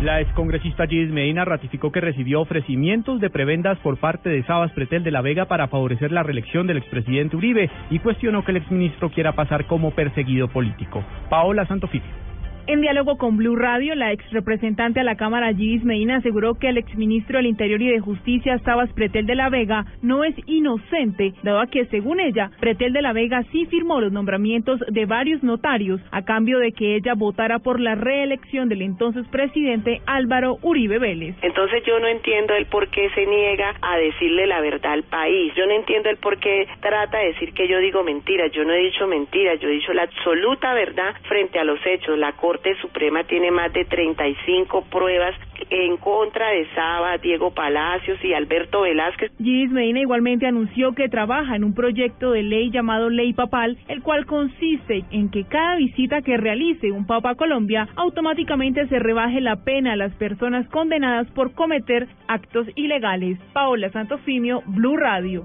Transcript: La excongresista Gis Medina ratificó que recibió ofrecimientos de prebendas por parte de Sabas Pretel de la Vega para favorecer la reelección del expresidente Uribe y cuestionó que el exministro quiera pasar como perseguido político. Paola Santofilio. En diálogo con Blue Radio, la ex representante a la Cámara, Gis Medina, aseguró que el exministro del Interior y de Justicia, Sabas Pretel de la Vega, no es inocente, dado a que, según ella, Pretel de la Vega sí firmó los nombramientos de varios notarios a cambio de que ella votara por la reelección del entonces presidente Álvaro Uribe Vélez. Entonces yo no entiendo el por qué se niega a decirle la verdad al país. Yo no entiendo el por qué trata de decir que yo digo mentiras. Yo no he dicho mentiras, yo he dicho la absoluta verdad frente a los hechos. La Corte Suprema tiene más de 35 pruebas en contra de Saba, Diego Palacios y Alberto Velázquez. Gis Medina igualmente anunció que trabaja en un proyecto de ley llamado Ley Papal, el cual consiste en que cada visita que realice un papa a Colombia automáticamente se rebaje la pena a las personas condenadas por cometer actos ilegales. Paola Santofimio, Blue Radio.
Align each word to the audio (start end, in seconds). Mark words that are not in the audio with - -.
La 0.00 0.20
excongresista 0.20 0.86
Gis 0.86 1.10
Medina 1.10 1.44
ratificó 1.44 1.90
que 1.90 2.00
recibió 2.00 2.40
ofrecimientos 2.40 3.20
de 3.20 3.30
prebendas 3.30 3.76
por 3.78 3.96
parte 3.96 4.28
de 4.28 4.44
Sabas 4.44 4.70
Pretel 4.70 5.02
de 5.02 5.10
la 5.10 5.22
Vega 5.22 5.46
para 5.46 5.66
favorecer 5.66 6.12
la 6.12 6.22
reelección 6.22 6.68
del 6.68 6.76
expresidente 6.76 7.36
Uribe 7.36 7.68
y 7.90 7.98
cuestionó 7.98 8.44
que 8.44 8.52
el 8.52 8.58
exministro 8.58 9.10
quiera 9.10 9.32
pasar 9.32 9.66
como 9.66 9.90
perseguido 9.90 10.46
político. 10.46 11.02
Paola 11.28 11.66
Santofilio. 11.66 12.27
En 12.68 12.82
diálogo 12.82 13.16
con 13.16 13.38
Blue 13.38 13.56
Radio, 13.56 13.94
la 13.94 14.12
ex 14.12 14.30
representante 14.30 15.00
a 15.00 15.02
la 15.02 15.16
Cámara, 15.16 15.54
Gis 15.54 15.82
Medina, 15.84 16.16
aseguró 16.16 16.56
que 16.58 16.68
el 16.68 16.76
exministro 16.76 17.38
del 17.38 17.46
Interior 17.46 17.80
y 17.80 17.88
de 17.88 18.00
Justicia, 18.00 18.58
Sabas 18.58 18.92
Pretel 18.92 19.24
de 19.24 19.36
la 19.36 19.48
Vega, 19.48 19.86
no 20.02 20.22
es 20.22 20.34
inocente, 20.44 21.32
dado 21.42 21.60
a 21.60 21.68
que, 21.68 21.86
según 21.86 22.20
ella, 22.20 22.50
Pretel 22.60 22.92
de 22.92 23.00
la 23.00 23.14
Vega 23.14 23.42
sí 23.52 23.64
firmó 23.70 24.02
los 24.02 24.12
nombramientos 24.12 24.80
de 24.86 25.06
varios 25.06 25.42
notarios 25.42 26.02
a 26.10 26.26
cambio 26.26 26.58
de 26.58 26.72
que 26.72 26.96
ella 26.96 27.14
votara 27.14 27.58
por 27.58 27.80
la 27.80 27.94
reelección 27.94 28.68
del 28.68 28.82
entonces 28.82 29.26
presidente 29.28 30.02
Álvaro 30.04 30.58
Uribe 30.60 30.98
Vélez. 30.98 31.36
Entonces 31.40 31.82
yo 31.86 31.98
no 32.00 32.06
entiendo 32.06 32.52
el 32.52 32.66
por 32.66 32.90
qué 32.90 33.08
se 33.14 33.24
niega 33.24 33.76
a 33.80 33.96
decirle 33.96 34.46
la 34.46 34.60
verdad 34.60 34.92
al 34.92 35.04
país. 35.04 35.54
Yo 35.56 35.64
no 35.64 35.72
entiendo 35.72 36.10
el 36.10 36.18
por 36.18 36.38
qué 36.38 36.68
trata 36.82 37.16
de 37.16 37.28
decir 37.28 37.54
que 37.54 37.66
yo 37.66 37.78
digo 37.78 38.04
mentiras. 38.04 38.52
Yo 38.52 38.62
no 38.64 38.74
he 38.74 38.84
dicho 38.84 39.06
mentiras, 39.06 39.58
yo 39.58 39.70
he 39.70 39.72
dicho 39.72 39.94
la 39.94 40.02
absoluta 40.02 40.74
verdad 40.74 41.14
frente 41.26 41.58
a 41.58 41.64
los 41.64 41.78
hechos. 41.86 42.18
La 42.18 42.32
Corte 42.58 42.74
Suprema 42.80 43.22
tiene 43.22 43.52
más 43.52 43.72
de 43.72 43.84
35 43.84 44.86
pruebas 44.90 45.32
en 45.70 45.96
contra 45.98 46.48
de 46.48 46.66
Saba, 46.74 47.16
Diego 47.18 47.52
Palacios 47.52 48.18
y 48.24 48.32
Alberto 48.32 48.80
Velázquez. 48.80 49.30
Gis 49.38 49.70
Medina 49.70 50.00
igualmente 50.00 50.46
anunció 50.46 50.92
que 50.92 51.08
trabaja 51.08 51.54
en 51.54 51.62
un 51.62 51.72
proyecto 51.72 52.32
de 52.32 52.42
ley 52.42 52.70
llamado 52.70 53.10
Ley 53.10 53.32
Papal, 53.32 53.78
el 53.86 54.02
cual 54.02 54.26
consiste 54.26 55.04
en 55.12 55.30
que 55.30 55.44
cada 55.44 55.76
visita 55.76 56.22
que 56.22 56.36
realice 56.36 56.90
un 56.90 57.06
papa 57.06 57.30
a 57.30 57.34
Colombia 57.36 57.88
automáticamente 57.94 58.88
se 58.88 58.98
rebaje 58.98 59.40
la 59.40 59.62
pena 59.62 59.92
a 59.92 59.96
las 59.96 60.12
personas 60.14 60.68
condenadas 60.68 61.30
por 61.30 61.54
cometer 61.54 62.08
actos 62.26 62.66
ilegales. 62.74 63.38
Paola 63.52 63.90
Santofimio, 63.90 64.62
Blue 64.66 64.96
Radio. 64.96 65.44